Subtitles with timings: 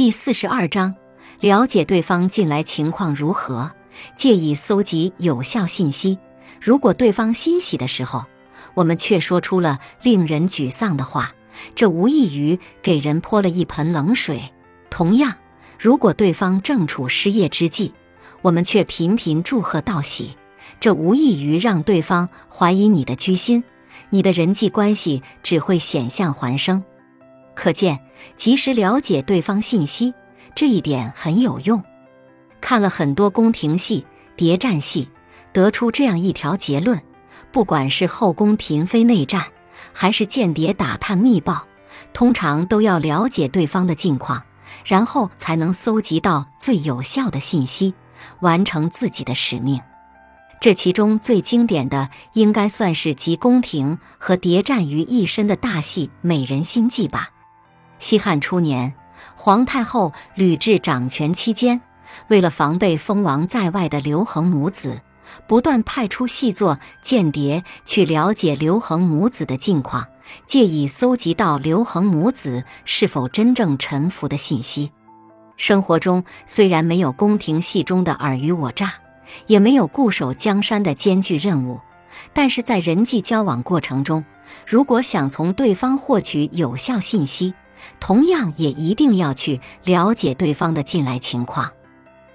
[0.00, 0.94] 第四十二章，
[1.40, 3.70] 了解对方近来情况如何，
[4.16, 6.18] 借以搜集有效信息。
[6.58, 8.24] 如果对方欣喜的时候，
[8.72, 11.34] 我们却说出了令人沮丧的话，
[11.74, 14.40] 这无异于给人泼了一盆冷水。
[14.88, 15.34] 同样，
[15.78, 17.92] 如果对方正处失业之际，
[18.40, 20.30] 我们却频频祝贺道喜，
[20.80, 23.62] 这无异于让对方怀疑你的居心，
[24.08, 26.82] 你的人际关系只会险象环生。
[27.54, 28.00] 可见，
[28.36, 30.14] 及时了解对方信息
[30.54, 31.82] 这一点很有用。
[32.60, 35.08] 看了很多宫廷戏、谍战戏，
[35.52, 37.00] 得出这样一条结论：
[37.52, 39.44] 不管是后宫嫔妃内战，
[39.92, 41.66] 还是间谍打探密报，
[42.12, 44.42] 通常都要了解对方的近况，
[44.84, 47.94] 然后才能搜集到最有效的信息。
[48.40, 49.80] 完成自己的使命，
[50.60, 57.30] 这其中最经典的应该算是集宫廷和谍战于一身的大戏《美人心计》吧。
[58.00, 58.94] 西汉初年，
[59.36, 61.80] 皇太后吕雉掌权期间，
[62.28, 65.00] 为了防备封王在外的刘恒母子，
[65.46, 70.06] 不断派出细作间谍去了解刘恒母子的近况，
[70.46, 74.90] 借以搜集到刘恒母子是否真正臣服的信息。
[75.58, 78.94] 生活中虽然没有宫廷戏中的尔虞我诈，
[79.46, 81.78] 也没有固守江山的艰巨任务，
[82.32, 84.24] 但是在人际交往过程中，
[84.66, 87.52] 如果想从对方获取有效信息，
[87.98, 91.70] 同样也一定要去了解对方的近来情况。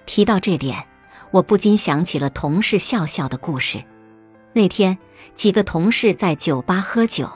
[0.06, 0.86] 提到这点，
[1.32, 3.84] 我不禁想起了同事笑笑的故事。
[4.54, 4.98] 那天，
[5.34, 7.30] 几个同事在酒吧喝酒，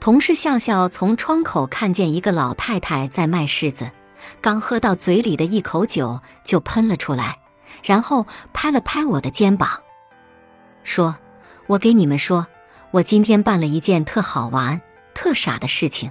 [0.00, 3.90] 同事笑笑从窗口看见一个老太太在卖柿子。
[4.40, 7.38] 刚喝到嘴里的一口酒就喷了出来，
[7.82, 9.68] 然后拍了拍我的肩膀，
[10.84, 11.16] 说
[11.66, 12.46] ：“我给你们说，
[12.92, 14.80] 我今天办了一件特好玩、
[15.12, 16.10] 特傻的事情。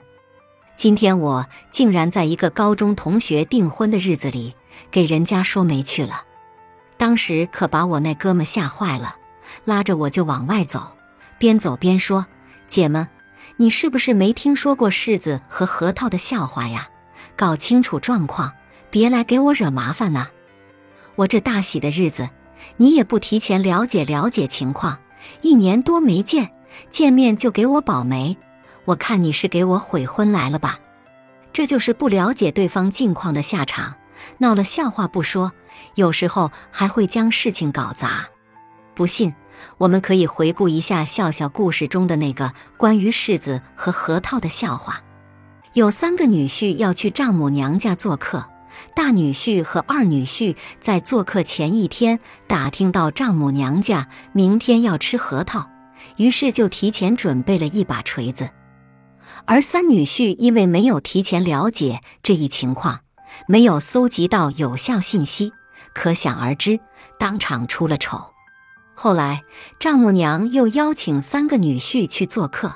[0.76, 4.56] 今天我竟然在一个高中同学订婚的日子里
[4.90, 6.24] 给人家说媒去了。
[6.98, 9.16] 当时可把我那哥们吓坏了，
[9.66, 10.98] 拉着我就往外走，
[11.38, 12.26] 边走边说
[12.68, 13.08] ：‘姐们，
[13.58, 16.88] 你是不是没听说过柿子和核桃的笑话呀？’”
[17.36, 18.54] 搞清楚状况，
[18.90, 20.28] 别来给我惹麻烦呢。
[21.16, 22.30] 我这大喜的日子，
[22.78, 25.00] 你也不提前了解了解情况，
[25.42, 26.52] 一年多没见，
[26.90, 28.38] 见面就给我保媒，
[28.86, 30.80] 我看你是给我悔婚来了吧？
[31.53, 33.96] 这就是不了解对方近况的下场。
[34.38, 35.52] 闹了笑话不说，
[35.96, 38.25] 有时候还会将事情搞砸。
[38.94, 39.34] 不信，
[39.78, 45.02] 我们可以回顾一下笑笑故事中的那个关于柿子和核桃的笑话。
[45.74, 48.46] 有三个女婿要去丈母娘家做客，
[48.96, 55.69] 大女婿和二女婿在做客前一天打听到丈母娘家明天要吃核桃，
[56.18, 58.50] 于是就提前准备了一把锤子。
[59.46, 63.02] 而三女婿因为没有提前了解这一情况，
[63.47, 65.52] 没有搜集到有效信息，
[65.94, 66.79] 可想而知，
[67.19, 68.22] 当场出了丑。
[68.94, 69.41] 后来
[69.80, 72.74] 丈母娘又邀请三个女婿去做客，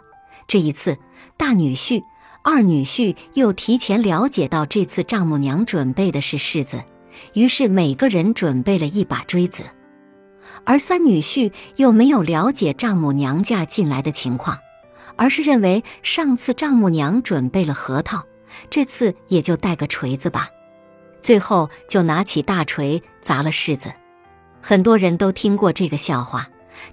[0.47, 0.97] 这一次
[1.37, 2.01] 大女婿。
[2.47, 6.79] 二女婿又提前了解到这次丈母娘准备的是柿子，
[7.33, 9.63] 于是每个人准备了一把锥子，
[10.63, 14.59] 而三女婿又没有了解丈母娘家进来的情况，
[15.15, 18.23] 而是认为上次丈母娘准备了核桃，
[18.69, 20.49] 这次也就带个锤子吧，
[21.21, 23.91] 最后就拿起大锤砸了柿子。
[24.61, 26.47] 很多人都听过这个笑话，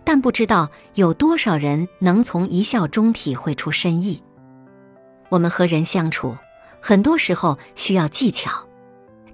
[0.05, 4.23] 但不知道有多少人能从一笑中体会出深意。
[5.29, 6.37] 我们和人相处，
[6.81, 8.67] 很多时候需要技巧，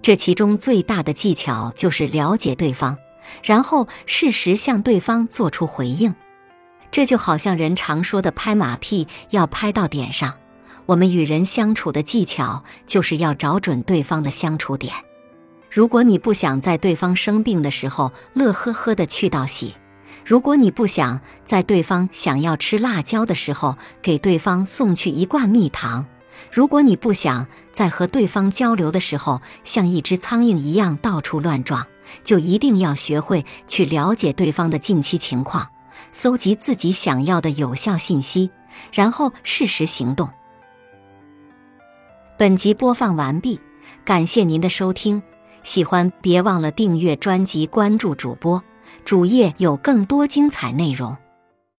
[0.00, 2.96] 这其中最大的技巧就是了解对方，
[3.42, 6.14] 然后适时向对方做出回应。
[6.90, 10.34] 这就好像人常说的拍马屁要拍到点上。
[10.86, 14.94] 我们与人相处的技巧就是要找准对方的相处点。
[15.70, 19.74] 如果你不想在对方生病的时候乐呵呵的去道喜。
[20.24, 26.06] 如果你不想在对方想要吃辣椒的时候给对方送去一罐蜜糖，
[26.50, 31.86] 如果你不想在和对方交流的时候像一只苍蝇一样到处乱撞，
[32.24, 35.68] 就一定要学会去了解对方的近期情况，
[36.12, 38.50] 搜集自己想要的有效信息，
[38.92, 40.28] 然后适时行动。
[42.36, 43.60] 本集播放完毕，
[44.04, 45.22] 感谢您的收听，
[45.62, 48.62] 喜欢别忘了订阅专辑，关注主播。
[49.04, 51.16] 主页有更多精彩内容。